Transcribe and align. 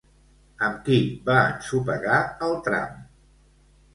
Amb 0.67 0.79
qui 0.87 0.95
va 1.27 1.35
ensopegar 1.51 2.17
al 2.47 2.57
tram? 2.69 2.97